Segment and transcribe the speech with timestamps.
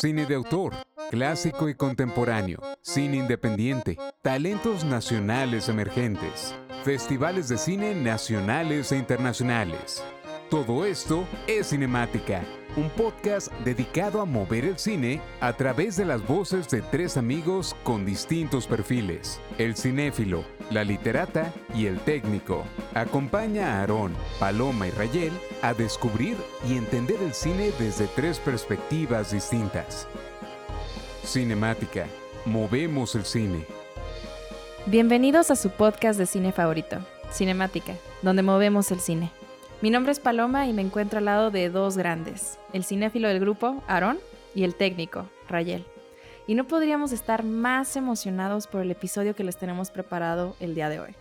[0.00, 0.74] cine de autor,
[1.10, 6.54] clásico y contemporáneo, cine independiente, talentos nacionales emergentes,
[6.84, 10.04] festivales de cine nacionales e internacionales.
[10.50, 12.44] Todo esto es Cinemática,
[12.76, 17.74] un podcast dedicado a mover el cine a través de las voces de tres amigos
[17.82, 22.64] con distintos perfiles, el cinéfilo, la literata y el técnico.
[22.94, 26.36] Acompaña a Aarón, Paloma y Rayel a descubrir
[26.68, 30.06] y entender el cine desde tres perspectivas distintas.
[31.24, 32.06] Cinemática,
[32.44, 33.64] movemos el cine.
[34.86, 36.98] Bienvenidos a su podcast de cine favorito,
[37.30, 39.30] Cinemática, donde movemos el cine.
[39.80, 43.38] Mi nombre es Paloma y me encuentro al lado de dos grandes, el cinéfilo del
[43.38, 44.18] grupo, Aarón,
[44.52, 45.84] y el técnico, Rayel.
[46.48, 50.88] Y no podríamos estar más emocionados por el episodio que les tenemos preparado el día
[50.88, 51.14] de hoy.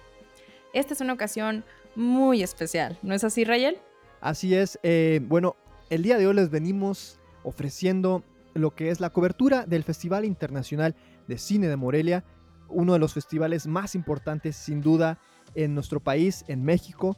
[0.73, 1.65] Esta es una ocasión
[1.95, 3.77] muy especial, ¿no es así, Rayel?
[4.21, 4.79] Así es.
[4.81, 5.55] eh, bueno,
[5.91, 8.23] el día de hoy les venimos ofreciendo
[8.55, 10.95] lo que es la cobertura del Festival Internacional
[11.27, 12.23] de Cine de Morelia,
[12.69, 15.19] uno de los festivales más importantes sin duda
[15.53, 17.17] en nuestro país, en México.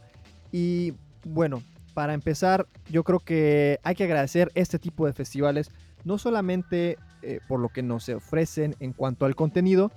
[0.52, 1.62] Y bueno,
[1.94, 5.72] para empezar, yo creo que hay que agradecer este tipo de festivales,
[6.06, 9.92] no solamente eh, por lo que nos ofrecen en cuanto al contenido,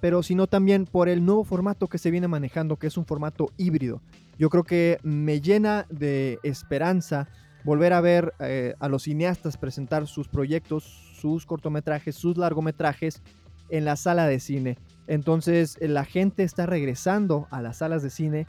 [0.00, 3.50] pero sino también por el nuevo formato que se viene manejando, que es un formato
[3.56, 4.00] híbrido.
[4.38, 7.28] Yo creo que me llena de esperanza
[7.64, 13.22] volver a ver eh, a los cineastas presentar sus proyectos, sus cortometrajes, sus largometrajes
[13.68, 14.78] en la sala de cine.
[15.06, 18.46] Entonces la gente está regresando a las salas de cine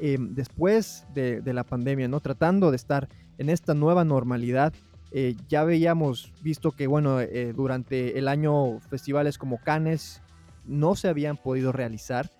[0.00, 2.20] eh, después de, la pandemia, ¿no?
[2.20, 3.08] Tratando de estar
[3.38, 4.72] en esta nueva normalidad.
[5.12, 10.22] Eh, ya veíamos visto que, bueno, eh, durante el año festivales como Cannes
[10.64, 12.30] no se habían podido realizar.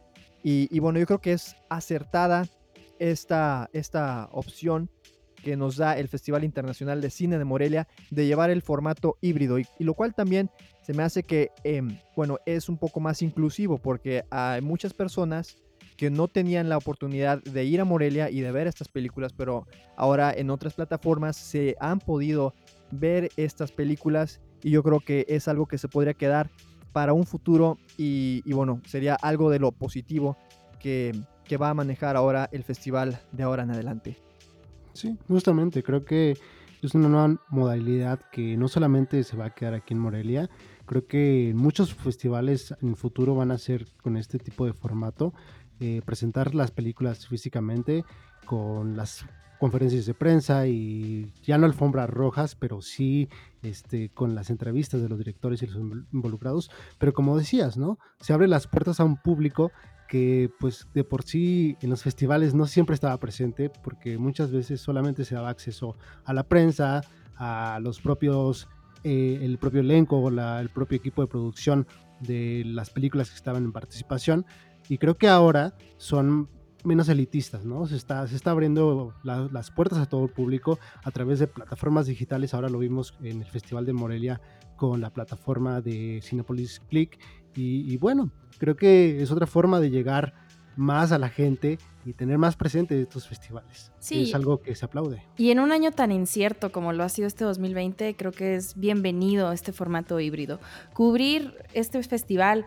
[0.42, 2.46] Y, bueno, yo creo que es acertada
[3.00, 4.88] esta, esta opción
[5.42, 9.58] que nos da el Festival Internacional de Cine de Morelia de llevar el formato híbrido.
[9.58, 10.50] Y, lo cual también
[10.82, 15.56] se me hace que, em, bueno, es un poco más inclusivo porque hay muchas personas
[15.96, 19.66] que no tenían la oportunidad de ir a Morelia y de ver estas películas, pero
[19.96, 22.54] ahora en otras plataformas se han podido
[22.90, 26.50] ver estas películas y yo creo que es algo que se podría quedar
[26.92, 30.36] para un futuro y, bueno, sería algo de lo positivo
[30.80, 31.12] que,
[31.44, 34.16] que va a manejar ahora el festival de ahora en adelante.
[34.92, 36.38] Sí, justamente, creo que
[36.82, 40.48] es una nueva modalidad que no solamente se va a quedar aquí en Morelia,
[40.86, 45.34] creo que muchos festivales en el futuro van a ser con este tipo de formato,
[45.80, 48.04] eh, presentar las películas físicamente
[48.44, 49.26] con las
[49.58, 53.28] conferencias de prensa y ya no alfombras rojas, pero sí
[53.62, 55.76] este, con las entrevistas de los directores y los
[56.12, 56.70] involucrados.
[56.98, 57.98] Pero como decías, ¿no?
[58.20, 59.72] Se abren las puertas a un público
[60.08, 64.80] que pues de por sí en los festivales no siempre estaba presente porque muchas veces
[64.80, 67.00] solamente se daba acceso a la prensa,
[67.36, 68.68] a los propios,
[69.04, 71.86] eh, el propio elenco o la, el propio equipo de producción
[72.20, 74.46] de las películas que estaban en participación
[74.88, 76.48] y creo que ahora son
[76.84, 77.86] menos elitistas, ¿no?
[77.86, 81.48] Se está, se está abriendo la, las puertas a todo el público a través de
[81.48, 82.54] plataformas digitales.
[82.54, 84.40] Ahora lo vimos en el Festival de Morelia
[84.76, 87.18] con la plataforma de Cinepolis Click.
[87.54, 90.34] Y, y, bueno, creo que es otra forma de llegar
[90.76, 93.90] más a la gente y tener más presente estos festivales.
[93.98, 94.24] Sí.
[94.24, 95.22] Es algo que se aplaude.
[95.36, 98.78] Y en un año tan incierto como lo ha sido este 2020, creo que es
[98.78, 100.60] bienvenido este formato híbrido.
[100.92, 102.66] Cubrir este festival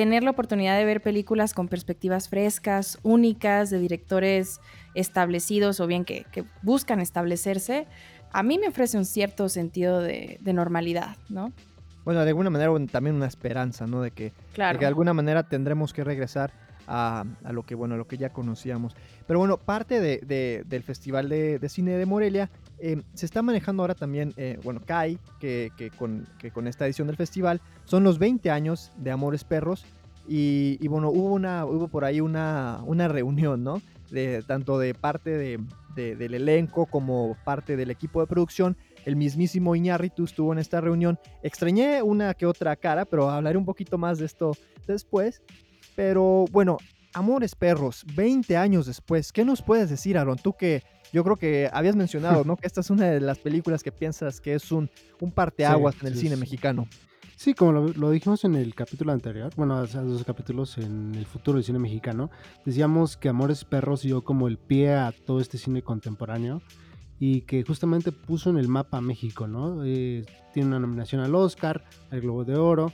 [0.00, 4.58] tener la oportunidad de ver películas con perspectivas frescas, únicas, de directores
[4.94, 7.86] establecidos o bien que, que buscan establecerse,
[8.32, 11.52] a mí me ofrece un cierto sentido de, de normalidad, ¿no?
[12.06, 14.00] Bueno, de alguna manera también una esperanza, ¿no?
[14.00, 14.72] De que, claro.
[14.72, 16.50] de, que de alguna manera tendremos que regresar
[16.90, 18.94] a, lo que bueno, a lo que ya conocíamos.
[19.26, 23.42] Pero bueno, parte de, de, del Festival de, de, Cine de Morelia eh, se está
[23.42, 27.60] manejando ahora también, eh, bueno, CAI, que, que, con, que con esta edición del festival
[27.84, 29.84] son los 20 años de Amores Perros.
[30.28, 33.80] Y, y bueno, hubo, una, hubo por ahí una, una reunión, ¿no?
[34.10, 35.60] De, tanto de parte de,
[35.94, 38.76] del elenco como parte del equipo de producción.
[39.04, 41.18] El mismísimo Iñárritu estuvo en esta reunión.
[41.42, 44.52] Extrañé una que otra cara, pero hablaré un poquito más de esto
[44.86, 45.42] después.
[45.96, 46.78] Pero bueno,
[47.12, 50.38] Amores Perros, 20 años después, ¿qué nos puedes decir, Aaron?
[50.38, 52.56] Tú que yo creo que habías mencionado, ¿no?
[52.56, 54.88] que esta es una de las películas que piensas que es un,
[55.20, 56.40] un parteaguas sí, en el sí, cine sí.
[56.40, 56.86] mexicano.
[57.34, 61.26] Sí, como lo, lo, dijimos en el capítulo anterior, bueno, hace dos capítulos en el
[61.26, 62.30] futuro del cine mexicano,
[62.66, 66.60] decíamos que Amores Perros dio como el pie a todo este cine contemporáneo
[67.18, 69.84] y que justamente puso en el mapa a México, ¿no?
[69.84, 72.92] Eh, tiene una nominación al Oscar, al Globo de Oro,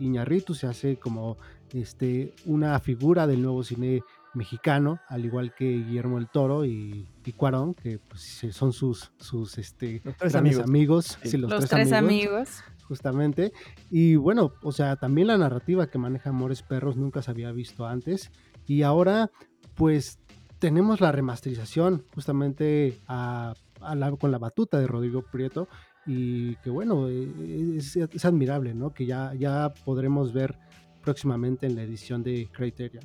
[0.00, 1.36] Iñarritu se hace como
[1.74, 4.02] este, una figura del nuevo cine
[4.34, 9.58] mexicano, al igual que Guillermo el Toro y, y Cuarón, que pues, son sus, sus
[9.58, 10.64] este, los tres amigos.
[10.64, 11.18] amigos.
[11.22, 11.30] Sí.
[11.30, 12.48] Sí, los, los, tres, tres amigos.
[12.48, 12.64] amigos.
[12.86, 13.52] justamente.
[13.90, 17.86] Y bueno, o sea, también la narrativa que maneja Amores Perros nunca se había visto
[17.86, 18.30] antes.
[18.66, 19.30] Y ahora,
[19.74, 20.18] pues,
[20.58, 25.68] tenemos la remasterización justamente con la batuta de Rodrigo Prieto.
[26.06, 28.92] Y que bueno, eh, es, admirable, ¿no?
[28.92, 30.58] Que ya, ya podremos ver
[31.04, 33.04] próximamente en la edición de Criterion.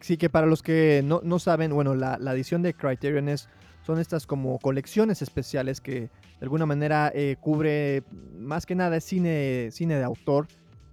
[0.00, 3.48] Sí, que para los que no, no saben, bueno, la, la edición de Criterion es
[3.82, 6.10] son estas como colecciones especiales que de
[6.40, 8.02] alguna manera eh, cubre
[8.38, 10.46] más que nada cine, cine de autor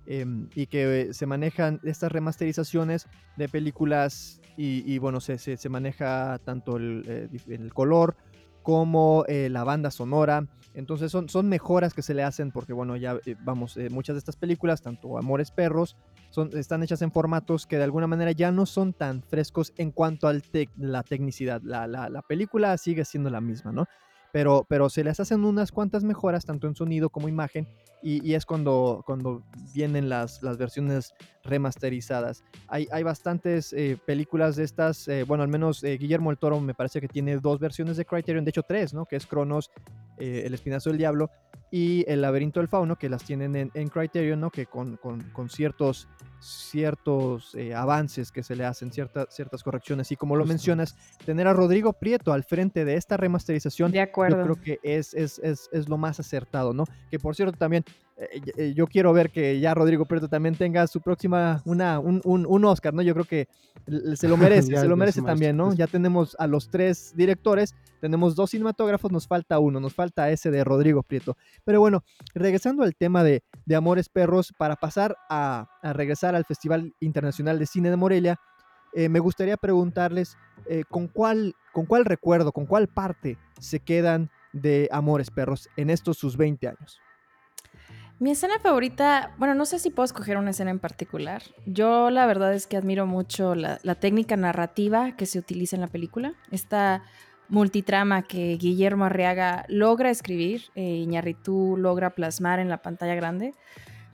[0.06, 3.08] em, y que se manejan estas remasterizaciones
[3.38, 8.18] de películas y, bueno, se, se, maneja tanto el, eh, el color
[8.64, 10.48] como eh, la banda sonora.
[10.74, 14.36] Entonces son, son mejoras que se le hacen porque, bueno, ya vamos, muchas de estas
[14.36, 15.98] películas, tanto Amores Perros,
[16.30, 19.92] son, están hechas en formatos que de alguna manera ya no son tan frescos en
[19.92, 20.34] cuanto a
[20.78, 21.62] la tecnicidad.
[21.64, 23.88] La, la, la, película sigue siendo la misma, ¿no?
[24.32, 27.68] Pero, pero se les hacen unas cuantas mejoras, tanto en sonido como imagen,
[28.04, 31.14] y, y es cuando, cuando vienen las, las versiones
[31.44, 32.44] remasterizadas.
[32.68, 36.60] Hay, hay bastantes eh, películas de estas, eh, bueno, al menos eh, Guillermo el Toro
[36.60, 39.06] me parece que tiene dos versiones de Criterion, de hecho tres, ¿no?
[39.06, 39.72] Que es Cronos,
[40.18, 41.30] El Espinazo del Diablo
[41.72, 44.50] y El Laberinto del Fauno, que las tienen en, en Criterion, ¿no?
[44.50, 46.08] Que con, con, con ciertos
[46.42, 50.12] ciertos eh, avances que se le hacen, ciertas ciertas correcciones.
[50.12, 50.96] Y como lo mencionas,
[51.26, 54.38] tener a Rodrigo Prieto al frente de esta remasterización, de acuerdo.
[54.38, 56.86] yo creo que es, es, es, es lo más acertado, ¿no?
[57.10, 57.84] Que por cierto también
[58.76, 62.66] yo quiero ver que ya Rodrigo Prieto también tenga su próxima, una, un, un, un
[62.66, 63.02] Oscar, ¿no?
[63.02, 63.48] Yo creo que
[64.16, 65.74] se lo merece, se lo merece también, ¿no?
[65.74, 70.52] Ya tenemos a los tres directores, tenemos dos cinematógrafos, nos falta uno, nos falta ese
[70.52, 71.38] de Rodrigo Prieto.
[71.64, 76.46] Pero bueno, regresando al tema de, de Amores Perros, para pasar a, a, regresar al
[76.46, 78.40] Festival Internacional de Cine de Morelia,
[78.94, 80.36] eh, me gustaría preguntarles
[80.68, 85.90] eh, ¿con, cuál, con cuál recuerdo, con cuál parte se quedan de Amores Perros en
[85.90, 87.00] estos sus 20 años.
[88.20, 91.42] Mi escena favorita, bueno, no sé si puedo escoger una escena en particular.
[91.66, 95.88] Yo la verdad es que admiro mucho la, técnica narrativa que se utiliza en la
[95.88, 96.34] película.
[96.52, 97.02] Esta
[97.48, 103.54] multitrama que Guillermo Arriaga logra escribir, eh, Iñarritu logra plasmar en la pantalla grande.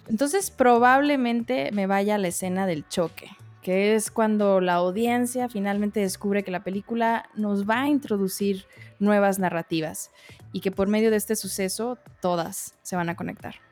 [0.07, 3.31] Entonces probablemente me vaya a la escena del choque,
[3.63, 8.67] que es cuando la audiencia finalmente descubre que la película nos va a introducir
[8.99, 10.11] nuevas narrativas
[10.51, 13.64] y que por medio de este suceso todas se van a conectar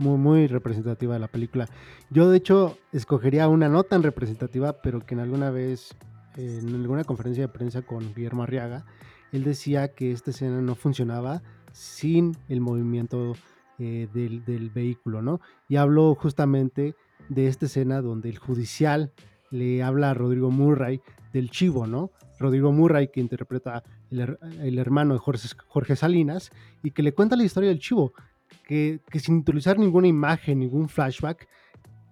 [0.00, 1.68] muy, muy representativa de la película.
[2.10, 5.94] Yo de hecho escogería una no tan representativa, pero que en alguna vez,
[6.36, 8.86] en alguna conferencia de prensa con Guillermo Arriaga,
[9.30, 11.42] él decía que esta escena no funcionaba
[11.72, 13.34] sin el movimiento
[13.78, 15.40] eh, del, del, vehículo, ¿no?
[15.68, 16.96] Y hablo justamente
[17.28, 19.12] de esta escena donde el judicial
[19.50, 21.00] le habla a Rodrigo Murray
[21.32, 22.10] del chivo, ¿no?
[22.38, 26.50] Rodrigo Murray, que interpreta el, el hermano de Jorge, Jorge, Salinas,
[26.82, 28.14] y que le cuenta la historia del chivo
[28.70, 31.48] que, sin utilizar ninguna imagen, ningún flashback,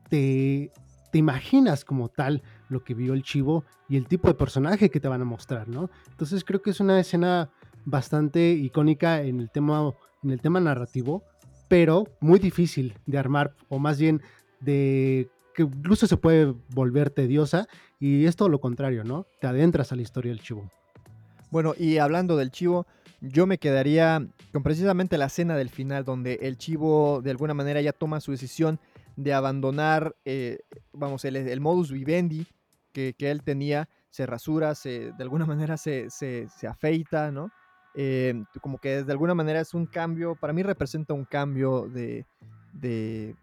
[0.08, 0.72] te,
[1.12, 4.98] te imaginas como tal lo que vio el chivo y el tipo de personaje que
[4.98, 5.88] te van a mostrar, ¿no?
[6.10, 7.50] Entonces creo que es una escena
[7.84, 9.94] bastante icónica en el tema,
[10.24, 11.22] en el tema narrativo,
[11.68, 14.20] pero muy difícil de armar, o más bien
[14.58, 17.68] de que incluso se puede volver tediosa,
[18.00, 19.26] y es todo lo contrario, ¿no?
[19.40, 20.68] Te adentras a la historia del chivo.
[21.52, 22.86] Bueno, y hablando del chivo,
[23.20, 27.80] yo me quedaría con precisamente la escena del final, donde el chivo de alguna manera
[27.80, 28.78] ya toma su decisión
[29.16, 30.60] de abandonar, eh,
[30.92, 32.46] vamos, el, modus vivendi
[32.92, 37.50] que, él tenía, se rasura, se, de alguna manera se, se, afeita, ¿no?
[37.94, 42.26] Eh, como que de alguna manera es un cambio, para mí representa un cambio de,
[42.72, 43.34] de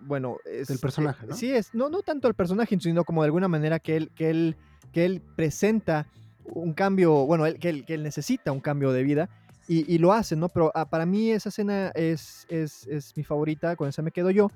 [0.00, 1.34] bueno, es, del personaje, ¿no?
[1.34, 4.30] Sí, es, no, no tanto el personaje, sino como de alguna manera que él, que
[4.30, 4.56] él,
[4.92, 6.06] que él presenta
[6.52, 9.28] un cambio, bueno, él, que, él, necesita un cambio de vida
[9.66, 10.48] y, lo hace, ¿no?
[10.48, 14.30] Pero ah, para mí esa escena es, es, es, mi favorita, con esa me quedo
[14.30, 14.50] yo,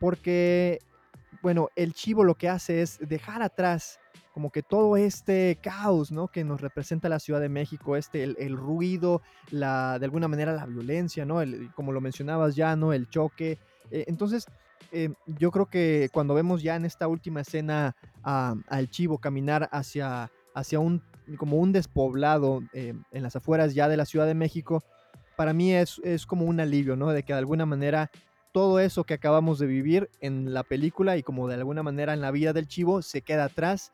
[0.00, 0.80] porque,
[1.40, 4.00] bueno, el chivo lo que hace es dejar atrás
[4.34, 6.28] como que todo este caos, ¿no?
[6.28, 10.66] Que nos representa la Ciudad de México, este, el, ruido, la, de alguna manera la
[10.66, 11.40] violencia, ¿no?
[11.40, 12.92] El, como lo mencionabas ya, ¿no?
[12.92, 13.58] El choque.
[13.90, 14.46] Eh, entonces,
[14.92, 20.30] eh, yo creo que cuando vemos ya en esta última escena al chivo caminar hacia,
[20.54, 21.00] hacia un
[21.38, 24.84] como un despoblado eh, en las afueras ya de la Ciudad de México,
[25.36, 27.10] para mí es, es como un alivio, ¿no?
[27.10, 28.10] De que de alguna manera
[28.52, 32.22] todo eso que acabamos de vivir en la película y como de alguna manera en
[32.22, 33.92] la vida del chivo se queda atrás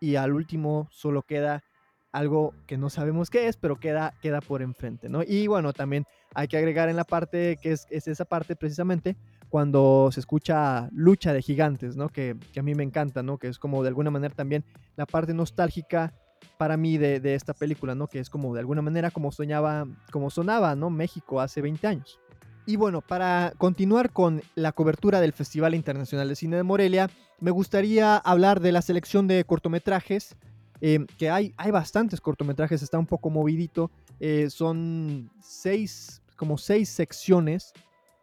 [0.00, 1.64] y al último solo queda
[2.12, 5.22] algo que no sabemos qué es, pero queda, queda por enfrente, ¿no?
[5.22, 6.04] Y bueno, también
[6.34, 9.16] hay que agregar en la parte, que es, es esa parte precisamente,
[9.50, 12.08] cuando se escucha lucha de gigantes, ¿no?
[12.08, 13.38] Que, que, a mí me encanta, ¿no?
[13.38, 14.64] Que es como de alguna manera también
[14.96, 16.14] la parte nostálgica
[16.58, 18.06] para mí de, de, esta película, ¿no?
[18.06, 20.90] Que es como de alguna manera como soñaba, como sonaba, ¿no?
[20.90, 22.20] México hace 20 años.
[22.68, 27.52] Y bueno, para continuar con la cobertura del Festival Internacional de Cine de Morelia, me
[27.52, 30.34] gustaría hablar de la selección de cortometrajes,
[30.80, 36.88] eh, que hay, hay bastantes cortometrajes, está un poco movidito, eh, son seis, como seis
[36.88, 37.72] secciones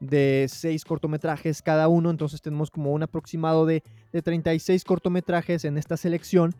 [0.01, 5.77] de seis cortometrajes cada uno, entonces tenemos como un aproximado de, de 36 cortometrajes en
[5.77, 6.53] esta selección.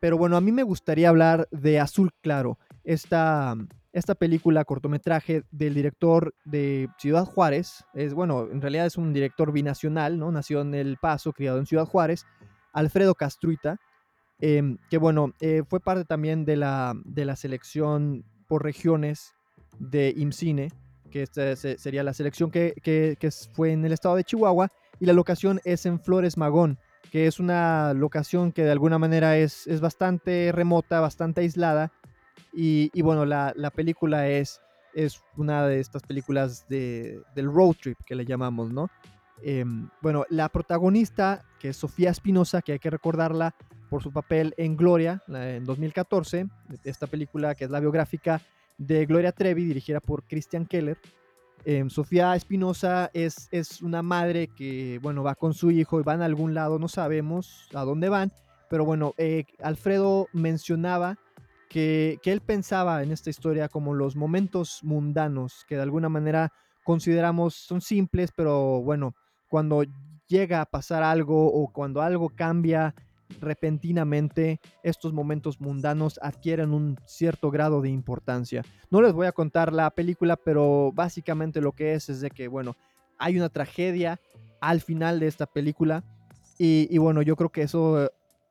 [0.00, 3.56] Pero bueno, a mí me gustaría hablar de Azul Claro, esta,
[3.92, 7.84] esta película cortometraje del director de Ciudad Juárez.
[7.94, 10.30] Es bueno, en realidad es un director binacional, ¿no?
[10.30, 12.26] Nació en El Paso, criado en Ciudad Juárez,
[12.72, 13.80] Alfredo Castruita,
[14.38, 19.34] em, que bueno, eh, fue parte también de la, de la selección por regiones
[19.80, 20.68] de IMCINE,
[21.10, 24.68] que esta sería la selección que, que, que fue en el estado de Chihuahua,
[25.00, 26.78] y la locación es en Flores Magón,
[27.10, 31.92] que es una locación que de alguna manera es, es bastante remota, bastante aislada.
[32.52, 34.60] Y, bueno, la, la, película es,
[34.94, 38.90] es una de estas películas de, del road trip que le llamamos, ¿no?
[39.42, 39.64] Eh,
[40.00, 43.54] bueno, la protagonista, que es Sofía Espinosa, que hay que recordarla
[43.88, 46.48] por su papel en Gloria, en 2014,
[46.84, 48.42] esta película que es la biográfica
[48.76, 50.98] de Gloria Trevi, dirigida por Christian Keller.
[51.64, 56.22] Eh, Sofía Espinosa es, es una madre que, bueno, va con su hijo y van
[56.22, 58.32] a algún lado, no sabemos a dónde van,
[58.70, 61.18] pero bueno, eh, Alfredo mencionaba
[61.68, 66.52] que, que, él pensaba en esta historia como los momentos mundanos, que de alguna manera
[66.84, 69.14] consideramos son simples, pero bueno,
[69.48, 69.84] cuando
[70.26, 72.94] llega a pasar algo o cuando algo cambia
[73.40, 78.64] repentinamente, estos momentos mundanos adquieren un cierto grado de importancia.
[78.90, 82.48] No les voy a contar la película, pero básicamente lo que es es de que,
[82.48, 82.76] bueno,
[83.18, 84.20] hay una tragedia
[84.60, 86.04] al final de esta película
[86.58, 88.10] y, bueno, yo creo que eso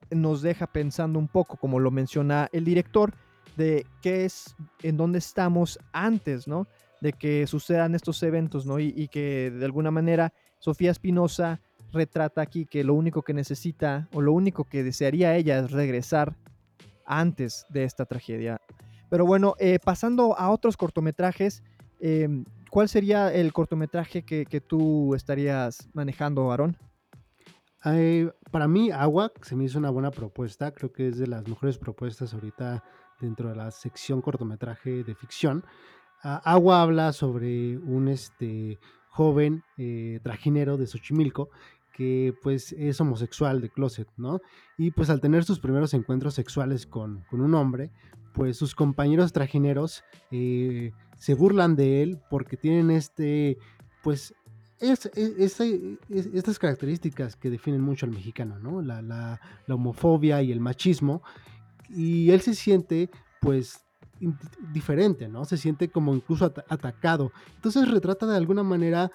[0.10, 3.13] nos deja pensando un poco, como lo menciona el director,
[3.57, 6.67] de qué es, en dónde estamos antes, ¿no?
[7.01, 8.79] De que sucedan estos eventos, ¿no?
[8.79, 11.60] Y, y que de alguna manera Sofía Espinosa
[11.91, 16.36] retrata aquí que lo único que necesita o lo único que desearía ella es regresar
[17.06, 18.62] antes de esta tragedia.
[19.10, 21.63] Pero bueno, eh, pasando a otros cortometrajes,
[22.00, 22.27] eh,
[22.70, 26.77] ¿cuál sería el cortometraje que, tú estarías manejando, Aarón?
[27.86, 30.72] Eh, para mí, Agua se me hizo una buena propuesta.
[30.72, 32.84] Creo que es de las mejores propuestas ahorita
[33.22, 35.63] dentro de la sección cortometraje de ficción.
[36.22, 38.79] Agua habla sobre un este,
[39.17, 41.50] joven eh, trajinero de Xochimilco
[41.98, 44.39] que pues es homosexual de closet, ¿no?
[44.77, 47.92] Y pues al tener sus primeros encuentros sexuales con, con un hombre,
[48.34, 53.58] pues sus compañeros trajineros eh, se burlan de él porque tienen este,
[54.04, 54.36] pues,
[54.80, 58.84] es, es, es, estas características que definen mucho al mexicano, ¿no?
[58.84, 61.24] La, la, homofobia y el machismo.
[61.89, 63.10] Y él se siente,
[63.42, 63.84] pues,
[64.72, 65.46] diferente, ¿no?
[65.46, 67.32] Se siente como incluso at atacado.
[67.56, 69.12] Entonces retrata de alguna manera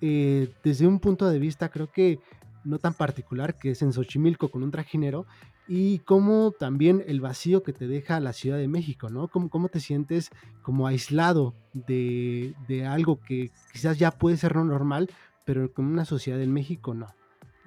[0.00, 2.18] eh, desde un punto de vista creo que
[2.64, 5.26] no tan particular, que es en Xochimilco con un trajinero,
[5.68, 9.28] y cómo también el vacío que te deja la Ciudad de México, ¿no?
[9.28, 10.30] Cómo, cómo te sientes
[10.62, 15.10] como aislado de, de, algo que quizás ya puede ser no normal,
[15.44, 17.06] pero con una sociedad en México no.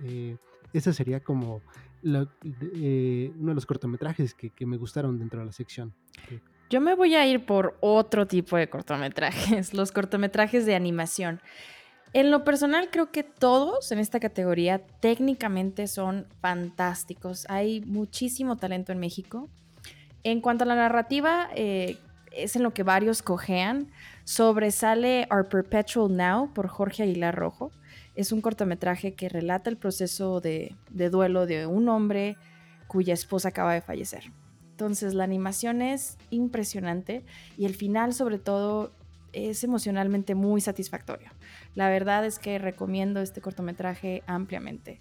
[0.03, 0.37] Eh,
[0.73, 1.61] ese sería como
[2.03, 5.93] eh, uno de los cortometrajes que, que, me gustaron dentro de la sección.
[6.69, 11.41] Yo me voy a ir por otro tipo de cortometrajes, los cortometrajes de animación.
[12.11, 17.45] En lo personal, creo que todos en esta categoría técnicamente son fantásticos.
[17.49, 19.47] Hay muchísimo talento en México.
[20.23, 21.97] En cuanto a la narrativa, eh,
[22.31, 23.91] es en lo que varios cojean.
[24.23, 27.71] Sobresale Our Perpetual Now por Jorge Aguilar Rojo.
[28.15, 32.37] Es un cortometraje que relata el proceso de, de duelo de un hombre
[32.87, 34.31] cuya esposa acaba de fallecer.
[34.71, 37.23] Entonces la animación es impresionante
[37.57, 38.91] y el final sobre todo
[39.33, 41.31] es emocionalmente muy satisfactorio.
[41.75, 44.99] La verdad es que recomiendo este cortometraje ampliamente.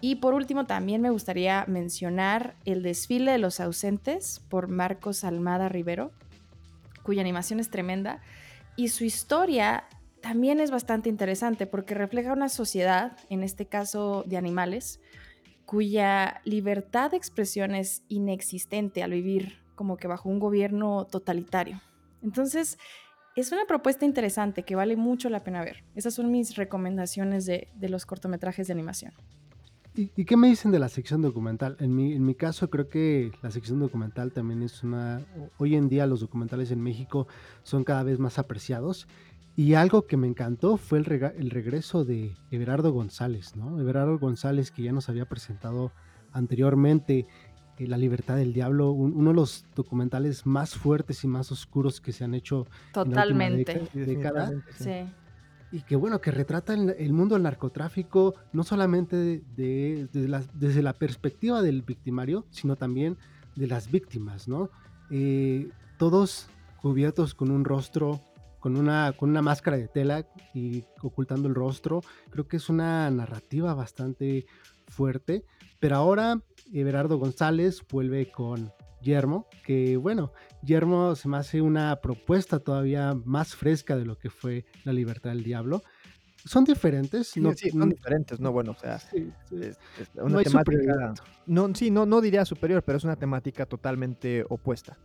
[0.00, 5.68] Y por último, también me gustaría mencionar El desfile de los ausentes por Marcos Almada
[5.68, 6.12] Rivero,
[7.02, 8.20] cuya animación es tremenda.
[8.76, 9.84] Y su historia
[10.20, 15.00] también es bastante interesante porque refleja una sociedad, en este caso de animales,
[15.64, 21.80] cuya libertad de expresión es inexistente al vivir como que bajo un gobierno totalitario.
[22.22, 22.78] Entonces,
[23.36, 25.84] es una propuesta interesante que vale mucho la pena ver.
[25.94, 29.12] Esas son mis recomendaciones de, de los cortometrajes de animación.
[29.94, 31.76] ¿Y, ¿Y, qué me dicen de la sección documental?
[31.78, 35.22] En mi, en mi caso creo que la sección documental también es una...
[35.58, 37.28] Hoy en día los documentales en México
[37.62, 39.06] son cada vez más apreciados.
[39.54, 43.80] Y algo que me encantó fue el, rega, el regreso de Everardo González, ¿no?
[43.80, 45.92] Everardo González que ya nos había presentado
[46.32, 47.26] anteriormente
[47.78, 52.12] la libertad del diablo, un, uno de los documentales más fuertes y más oscuros que
[52.12, 54.52] se han hecho totalmente en la década.
[54.78, 55.04] Sí.
[55.72, 60.08] y que bueno, que retrata el, mundo del narcotráfico no solamente de,
[60.54, 63.18] desde la perspectiva del victimario, sino también
[63.56, 64.70] de las víctimas, ¿no?
[65.10, 65.68] Eh,
[65.98, 66.48] todos
[66.80, 68.20] cubiertos con un rostro,
[68.60, 72.02] con una, con una máscara de tela y ocultando el rostro.
[72.30, 74.46] Creo que es una narrativa bastante
[74.88, 75.44] fuerte.
[75.78, 76.40] Pero ahora
[76.72, 83.54] Everardo González vuelve con Yermo, que bueno, Yermo se me hace una propuesta todavía más
[83.54, 85.82] fresca de lo que fue La Libertad del Diablo.
[86.44, 89.00] Son diferentes, no, sí, son diferentes, no, bueno, o sea,
[90.14, 91.14] una temática,
[91.46, 94.96] no, sí, no, no diría superior, pero es una temática totalmente opuesta.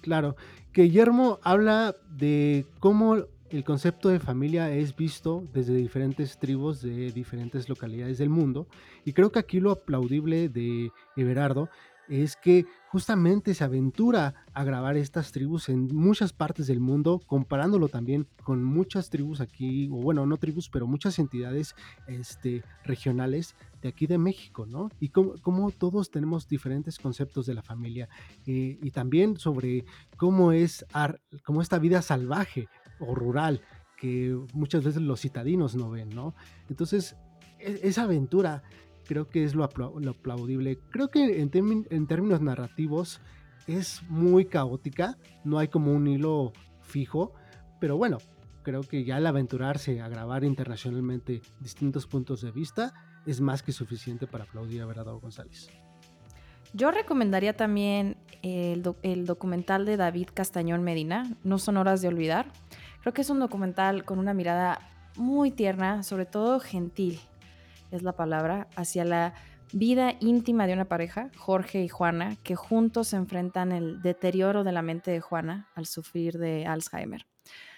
[0.00, 0.36] Claro,
[0.72, 7.12] que Yermo habla de cómo el concepto de familia es visto desde diferentes tribus de
[7.12, 8.66] diferentes localidades del mundo
[9.04, 11.68] y creo que aquí lo aplaudible de Everardo
[12.08, 17.88] es que justamente se aventura a grabar estas tribus en muchas partes del mundo, comparándolo
[17.88, 21.74] también con muchas tribus aquí, o bueno, no tribus, pero muchas entidades
[22.06, 24.90] este, regionales de aquí de México, ¿no?
[25.00, 28.08] Y cómo, todos tenemos diferentes conceptos de la familia
[28.46, 29.84] eh, y también sobre
[30.16, 30.84] cómo es
[31.44, 32.68] cómo esta vida salvaje
[33.00, 33.60] o rural
[33.98, 36.34] que muchas veces los citadinos no ven, ¿no?
[36.68, 37.16] Entonces,
[37.58, 38.62] e-, esa aventura
[39.08, 40.78] creo que es lo, aplaudible.
[40.90, 41.50] Creo que en,
[42.06, 43.20] términos narrativos
[43.66, 46.52] es muy caótica, no hay como un hilo
[46.82, 47.32] fijo,
[47.80, 48.18] pero bueno,
[48.62, 52.92] creo que ya al aventurarse a grabar internacionalmente distintos puntos de vista
[53.26, 55.68] es más que suficiente para aplaudir a Verado González.
[56.74, 62.52] Yo recomendaría también el, el, documental de David Castañón Medina, No son horas de olvidar.
[63.00, 64.80] Creo que es un documental con una mirada
[65.16, 67.20] muy tierna, sobre todo gentil,
[67.90, 69.34] es la palabra, hacia la
[69.72, 74.72] vida íntima de una pareja, Jorge y Juana, que juntos se enfrentan el deterioro de
[74.72, 77.26] la mente de Juana al sufrir de Alzheimer.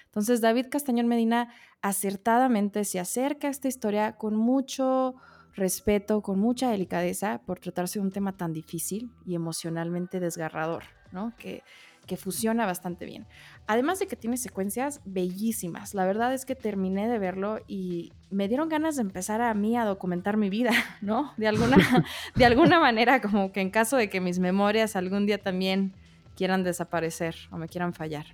[0.06, 5.14] Entonces, David Castañón Medina acertadamente se acerca a esta historia con mucho
[5.54, 11.32] respeto, con mucha delicadeza, por tratarse de un tema tan difícil y emocionalmente desgarrador, ¿no?
[11.36, 11.62] Que
[12.10, 13.24] que fusiona bastante bien.
[13.68, 15.94] Además de que tiene secuencias bellísimas.
[15.94, 19.76] La verdad es que terminé de verlo y me dieron ganas de empezar a mí
[19.76, 21.32] a documentar mi vida, ¿no?
[21.36, 21.76] De alguna,
[22.34, 25.92] de alguna manera, como que en caso de que mis memorias algún día también
[26.36, 28.26] quieran desaparecer o me quieran fallar.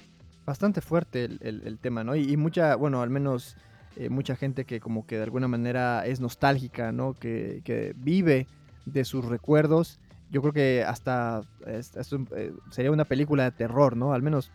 [0.47, 2.17] Bastante fuerte el, tema, ¿no?
[2.17, 3.59] Y, mucha, bueno, al menos
[3.97, 7.12] eh, mucha gente que como que de alguna manera es nostálgica, ¿no?
[7.12, 8.47] Que, que vive
[8.87, 11.83] de sus recuerdos yo creo que hasta eh,
[12.71, 14.12] sería una película de terror, ¿no?
[14.12, 14.51] Al menos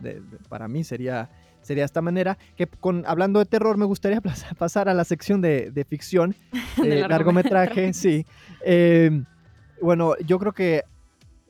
[0.49, 1.29] para mí sería,
[1.61, 2.37] sería esta manera.
[2.55, 4.21] Que con, hablando de terror, me gustaría
[4.57, 6.35] pasar a la sección de, ficción,
[6.77, 8.25] de largometraje, sí.
[8.63, 9.25] Em,
[9.81, 10.83] bueno, yo creo que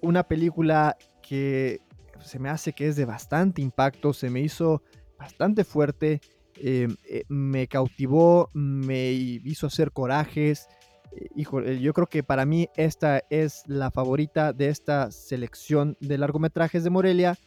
[0.01, 1.79] una película que
[2.23, 4.83] se me hace que es de bastante impacto, se me hizo
[5.17, 6.21] bastante fuerte,
[6.55, 10.67] em, eh, me cautivó, me hizo hacer corajes,
[11.35, 16.83] hijo, yo creo que para mí esta es la favorita de esta selección de largometrajes
[16.83, 17.37] de Morelia.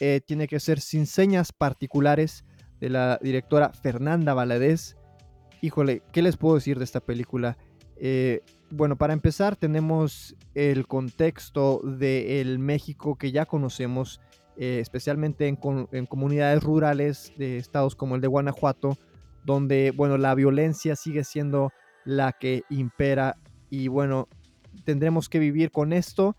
[0.00, 2.44] Eh, tiene que ser Sin Señas Particulares
[2.80, 4.96] de la directora Fernanda Valadez.
[5.60, 7.56] Híjole, ¿qué les puedo decir de esta película?
[7.96, 14.20] Eh, bueno, para empezar tenemos el contexto del México que ya conocemos,
[14.56, 15.58] eh, especialmente en,
[15.92, 18.98] en, comunidades rurales de estados como el de Guanajuato,
[19.44, 21.70] donde, bueno, la violencia sigue siendo
[22.04, 23.36] la que impera
[23.70, 24.28] y bueno,
[24.84, 26.36] tendremos que vivir con esto.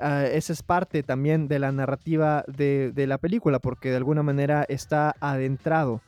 [0.00, 4.64] Ah, esa es parte también de la narrativa de, la película porque de alguna manera
[4.68, 6.00] está adentrado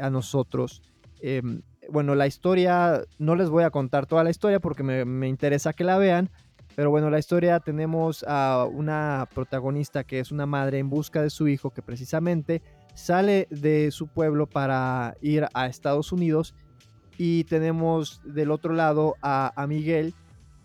[0.00, 0.82] a nosotros.
[1.20, 5.28] Em, bueno, la historia, no les voy a contar toda la historia porque me, me,
[5.28, 6.30] interesa que la vean,
[6.76, 11.30] pero bueno, la historia tenemos a una protagonista que es una madre en busca de
[11.30, 12.62] su hijo que precisamente
[12.94, 16.54] sale de su pueblo para ir a Estados Unidos
[17.18, 20.14] y tenemos del otro lado a, Miguel,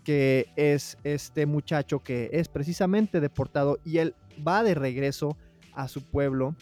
[0.04, 4.14] que es este muchacho que es precisamente deportado y él
[4.46, 5.36] va de regreso
[5.74, 6.54] a su pueblo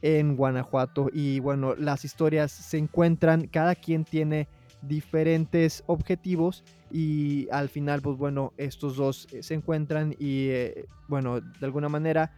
[0.00, 1.08] en Guanajuato.
[1.12, 4.46] Y bueno, las historias se encuentran, cada quien tiene
[4.82, 11.40] diferentes objetivos y al final pues bueno estos dos eh, se encuentran y eh, bueno
[11.40, 12.32] de alguna manera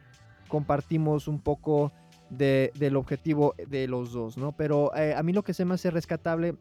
[0.48, 1.90] compartimos un poco
[2.28, 5.90] del objetivo de los dos no pero eh, a mí lo que se me hace
[5.90, 6.56] rescatable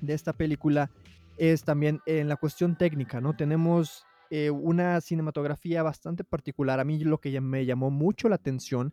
[0.00, 0.90] de esta película
[1.36, 3.34] es también en la cuestión técnica, ¿no?
[3.34, 6.78] Tenemos eh, una cinematografía bastante particular.
[6.80, 8.92] A mí lo que me llamó mucho la atención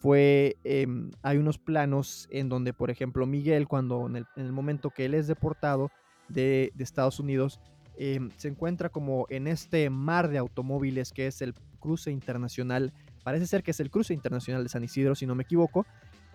[0.00, 5.06] fue, em, hay unos planos en donde, por ejemplo, Miguel, cuando en el, momento que
[5.06, 5.90] él es deportado
[6.28, 7.60] de, Estados Unidos,
[7.96, 12.92] em, se encuentra como en este mar de automóviles que es el cruce internacional,
[13.24, 15.86] parece ser que es el cruce internacional de San Isidro, si no me equivoco,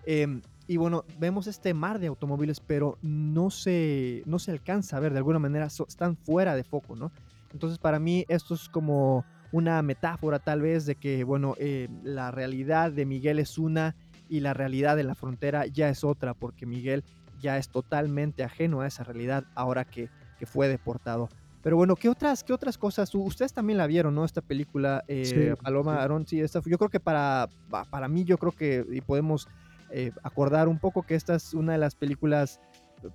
[0.06, 5.00] Em, y bueno, vemos este mar de automóviles, pero no se, no se alcanza a
[5.00, 7.12] ver, de alguna manera están fuera de foco, ¿no?
[7.52, 12.30] Entonces para mí esto es como una metáfora tal vez de que, bueno, eh, la
[12.30, 13.94] realidad de Miguel es una
[14.28, 17.04] y la realidad de la frontera ya es otra, porque Miguel
[17.40, 21.28] ya es totalmente ajeno a esa realidad ahora que, que fue deportado.
[21.62, 23.14] Pero bueno, ¿qué otras, qué otras cosas?
[23.14, 24.24] Ustedes también la vieron, ¿no?
[24.24, 27.48] Esta película, eh, Paloma, Aaron, sí, esta, yo creo que para,
[27.90, 29.48] para mí, yo creo que y podemos
[29.96, 32.60] eh, acordar un poco que esta es una de las películas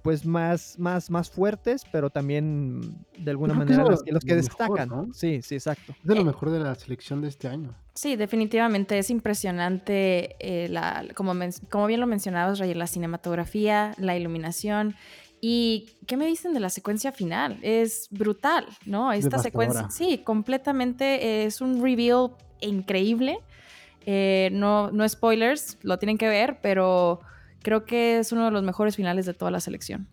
[0.01, 2.79] pues más, más, más fuertes, pero también
[3.17, 5.13] de alguna manera los, que destacan.
[5.13, 5.93] Sí, sí, exacto.
[5.99, 7.75] Es de lo mejor de la selección de este año.
[7.95, 11.33] Sí, definitivamente es impresionante, eh, la, como,
[11.69, 14.95] como bien lo mencionabas, Ray, la cinematografía, la iluminación.
[15.41, 17.59] ¿Y qué me dicen de la secuencia final?
[17.61, 19.11] Es brutal, ¿no?
[19.11, 23.39] Esta secuencia, sí, completamente es un reveal increíble.
[24.11, 27.19] Eh, no, no spoilers, lo tienen que ver, pero
[27.61, 30.07] creo que es uno de los mejores finales de toda la selección.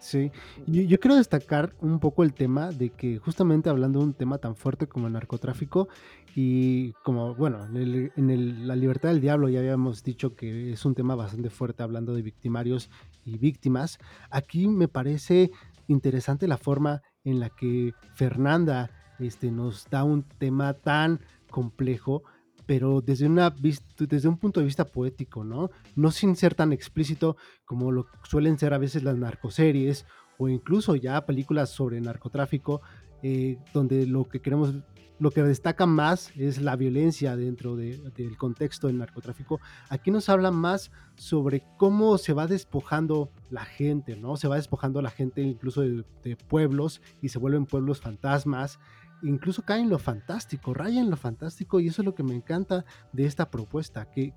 [0.00, 0.32] Sí,
[0.66, 4.56] yo, quiero destacar un poco el tema de que justamente hablando de un tema tan
[4.56, 5.86] fuerte como el narcotráfico
[6.34, 11.14] y como, bueno, en, la libertad del diablo ya habíamos dicho que es un tema
[11.14, 12.90] bastante fuerte hablando de victimarios
[13.24, 15.52] y víctimas, aquí me parece
[15.86, 18.90] interesante la forma en la que Fernanda
[19.20, 22.24] este, nos da un tema tan complejo
[22.70, 23.52] pero desde, una,
[23.98, 25.72] desde un punto de vista poético, ¿no?
[25.96, 30.06] No sin ser tan explícito como lo suelen ser a veces las narcoseries
[30.38, 32.80] o incluso ya películas sobre narcotráfico,
[33.24, 34.72] eh, donde lo que queremos,
[35.18, 39.58] lo que destaca más es la violencia dentro del contexto del narcotráfico.
[39.88, 44.36] Aquí nos habla más sobre cómo se va despojando la gente, ¿no?
[44.36, 48.78] Se va despojando la gente incluso de, de pueblos y se vuelven pueblos fantasmas
[49.22, 52.34] incluso cae en lo fantástico, raya en lo fantástico y eso es lo que me
[52.34, 54.32] encanta de esta propuesta, que,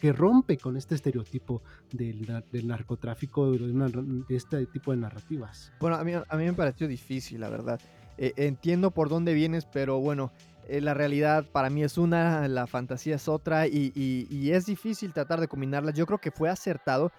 [0.00, 1.62] que, rompe con este estereotipo
[1.92, 2.26] del,
[2.66, 5.72] narcotráfico, de, este tipo de narrativas.
[5.80, 7.80] Bueno, a mí, a mí me pareció difícil, la verdad.
[8.16, 10.32] Eh, entiendo por dónde vienes, pero bueno,
[10.66, 15.12] eh, la realidad para mí es una, la fantasía es otra y, y es difícil
[15.12, 15.94] tratar de combinarlas.
[15.94, 17.12] Yo creo que fue acertado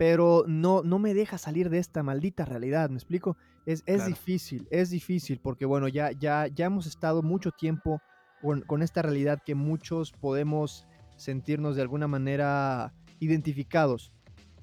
[0.00, 3.36] pero no, no me deja salir de esta maldita realidad, ¿me explico?
[3.66, 8.00] Es, es difícil, es difícil, porque bueno, ya, ya, ya hemos estado mucho tiempo
[8.40, 10.86] con, con, esta realidad que muchos podemos
[11.16, 14.10] sentirnos de alguna manera identificados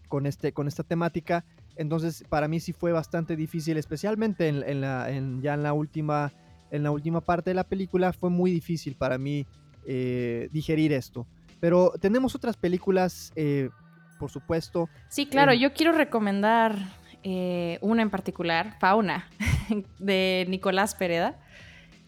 [0.08, 1.46] con, este, con esta temática.
[1.76, 5.74] Entonces, para mí sí fue bastante difícil, especialmente en, en la, en, ya en la,
[5.74, 6.34] última,
[6.72, 9.46] en la última parte de la película, fue muy difícil para mí
[9.86, 11.28] eh, digerir esto.
[11.60, 13.70] Pero tenemos otras películas eh,
[14.18, 14.90] por supuesto.
[15.10, 16.76] Sí, claro, yo quiero recomendar
[17.24, 19.30] eh, una en particular, Fauna,
[20.00, 21.36] de Nicolás Pereda.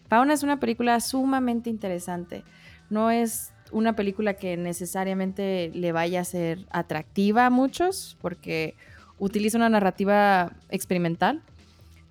[0.08, 2.44] Fauna es una película sumamente interesante.
[2.88, 8.74] No es una película que necesariamente le vaya a ser atractiva a muchos, porque
[9.18, 11.42] utiliza una narrativa experimental,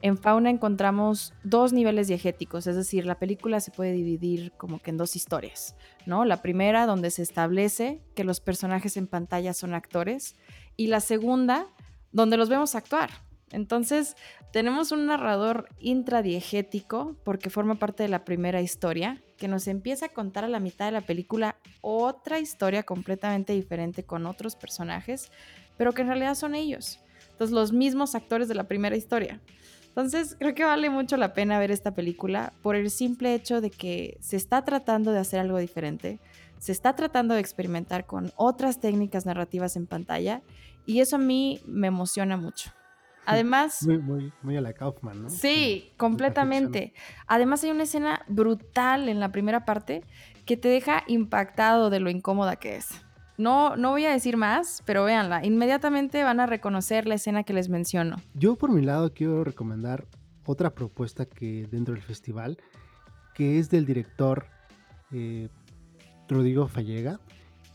[0.02, 4.92] en Fauna encontramos dos niveles diegéticos, es decir, la película se puede dividir como que
[4.92, 6.24] en dos historias, ¿no?
[6.24, 10.36] La primera donde se establece que los personajes en pantalla son actores
[10.78, 11.68] y la segunda
[12.12, 13.10] donde los vemos actuar.
[13.52, 14.16] Entonces,
[14.54, 20.10] tenemos un narrador intradiegético porque forma parte de la primera historia que nos empieza a
[20.10, 25.32] contar a la mitad de la película otra historia completamente diferente con otros personajes,
[25.78, 27.00] pero que en realidad son ellos.
[27.32, 29.40] Entonces, los mismos actores de la primera historia.
[29.90, 33.70] Entonces, creo que vale mucho la pena ver esta película por el simple hecho de
[33.70, 36.20] que se está tratando de hacer algo diferente,
[36.58, 40.42] se está tratando de experimentar con otras técnicas narrativas en pantalla
[40.86, 42.72] y eso a mí me emociona mucho.
[43.26, 43.86] Además...
[43.86, 45.30] Muy, muy, a la Kaufman, ¿no?
[45.30, 46.94] Sí, completamente.
[47.28, 50.04] Además hay una escena brutal en la primera parte
[50.46, 52.90] que te deja impactado de lo incómoda que es.
[53.40, 55.46] No, no voy a decir más, pero véanla.
[55.46, 58.18] Inmediatamente van a reconocer la escena que les menciono.
[58.34, 60.06] Yo por mi lado quiero recomendar
[60.46, 62.58] otra propuesta que dentro del festival,
[63.34, 64.46] que es del director
[65.14, 65.48] eh,
[66.28, 67.22] Rodrigo Fallega.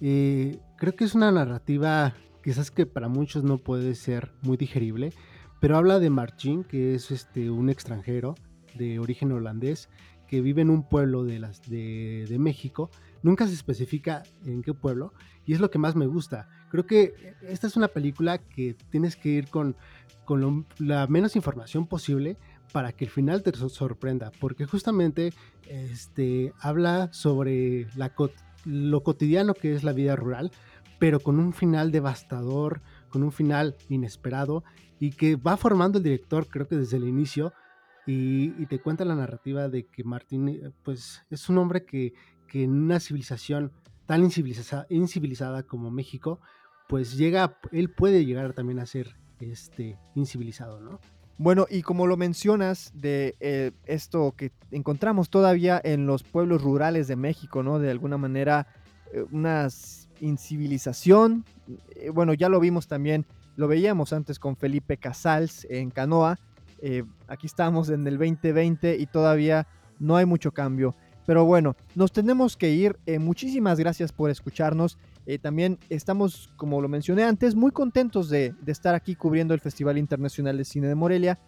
[0.03, 5.15] Eh, creo que es una narrativa quizás que para muchos no puede ser muy digerible,
[5.61, 8.35] pero habla de Martín, que es este, un extranjero
[8.75, 9.89] de origen holandés
[10.29, 12.91] que vive en un pueblo de, las, de, de México.
[13.25, 15.15] Nunca se especifica en qué pueblo,
[15.47, 16.47] y es lo que más me gusta.
[16.71, 19.77] Creo que esta es una película que tienes que ir con,
[20.27, 22.37] con la menos información posible
[22.71, 25.33] para que el final te sorprenda, porque justamente
[25.67, 27.87] este, habla sobre
[28.67, 30.51] lo cotidiano que es la vida rural,
[30.99, 34.65] pero con un final devastador, con un final inesperado
[35.01, 37.55] y que va formando el director, creo que desde el inicio,
[38.07, 42.13] y, y te cuenta la narrativa de que Martín eh, pues, es un hombre que,
[42.55, 43.73] que en una civilización
[44.07, 46.39] tan incivilizada, como México,
[46.89, 51.01] pues llega, él puede llegar también a ser este, incivilizado, ¿no?
[51.37, 57.09] Bueno, y como lo mencionas de eh, esto que encontramos todavía en los pueblos rurales
[57.09, 57.81] de México, ¿no?
[57.81, 58.69] De alguna manera,
[59.13, 59.67] eh, una
[60.21, 61.45] incivilización.
[61.97, 66.39] Eh, bueno, ya lo vimos también, lo veíamos antes con Felipe Casals en Canoa.
[67.27, 69.67] aquí estamos en el 2020 y todavía
[69.99, 70.95] no hay mucho cambio.
[71.27, 72.99] Pero bueno, nos tenemos que ir.
[73.19, 74.99] muchísimas gracias por escucharnos.
[75.27, 79.97] Eh, también estamos, como lo mencioné antes, muy contentos de, estar aquí cubriendo el Festival
[79.97, 81.39] Internacional de Cine de Morelia.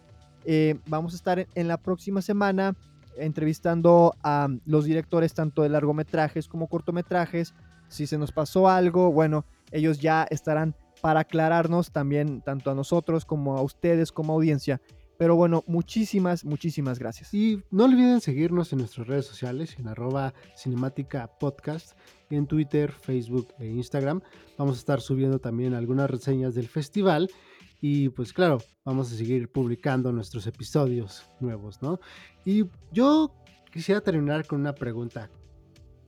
[0.45, 2.75] Eh, vamos a estar en la próxima semana
[3.17, 7.53] entrevistando a los directores tanto de largometrajes como cortometrajes.
[7.87, 13.25] Si se nos pasó algo, bueno, ellos ya estarán para aclararnos también tanto a nosotros
[13.25, 14.81] como a ustedes como audiencia.
[15.17, 17.33] Pero bueno, muchísimas, muchísimas gracias.
[17.33, 21.97] Y no olviden seguirnos en nuestras redes sociales, en arroba cinemática podcast
[22.29, 24.21] en Twitter, Facebook e Instagram.
[24.57, 27.29] Vamos a estar subiendo también algunas reseñas del festival
[27.79, 31.99] y pues claro, vamos a seguir publicando nuestros episodios nuevos, ¿no?
[32.43, 33.31] Y yo
[33.71, 35.29] quisiera terminar con una pregunta.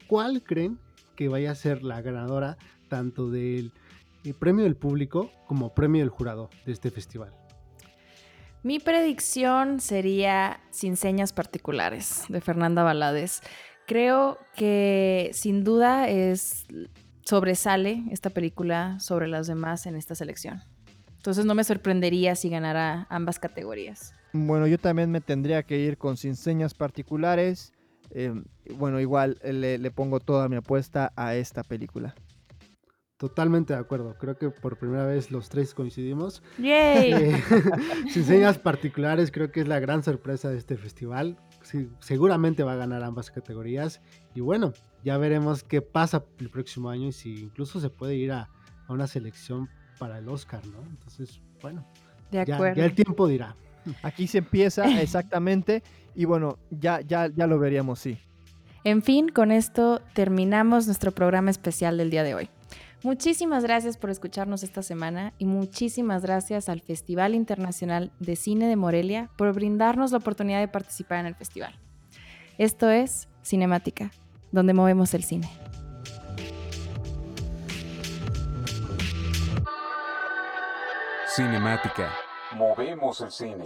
[0.08, 0.80] ¿Cuál creen
[1.16, 3.72] que vaya a ser la ganadora tanto del
[4.24, 7.39] eh, premio del público como premio del jurado de este festival?
[8.62, 13.42] Mi predicción sería Sin señas particulares de Fernanda Balades.
[13.88, 16.66] Creo que sin duda es
[17.24, 20.62] sobresale esta película sobre las demás en esta selección.
[21.16, 24.14] Entonces no me sorprendería si ganara ambas categorías.
[24.34, 27.72] Bueno, yo también me tendría que ir con sin señas particulares.
[28.12, 28.44] Em,
[28.76, 32.14] bueno, igual le, le, pongo toda mi apuesta a esta película.
[33.20, 34.16] Totalmente de acuerdo.
[34.18, 36.42] Creo que por primera vez los tres coincidimos.
[36.58, 37.14] ¡Yay!
[37.14, 37.44] Eh,
[38.10, 41.38] sin señas particulares, creo que es la gran sorpresa de este festival
[42.00, 44.02] seguramente va a ganar ambas categorías.
[44.36, 48.32] Y bueno, ya veremos qué pasa el próximo año y si incluso se puede ir
[48.32, 48.50] a,
[48.88, 50.82] una selección para el Oscar, ¿no?
[50.90, 51.86] Entonces, bueno,
[52.32, 53.56] ya, el tiempo dirá.
[54.02, 55.84] Aquí se empieza exactamente
[56.16, 58.18] y bueno, ya, ya, ya lo veríamos, sí.
[58.84, 62.50] En fin, con esto terminamos nuestro programa especial del día de hoy.
[63.02, 68.76] Muchísimas gracias por escucharnos esta semana y muchísimas gracias al Festival Internacional de Cine de
[68.76, 71.80] Morelia por brindarnos la oportunidad de participar en el festival.
[72.58, 74.12] Esto es Cinemática,
[74.52, 75.50] donde movemos el cine.
[81.34, 82.12] Cinemática.
[82.52, 83.64] Movemos el cine.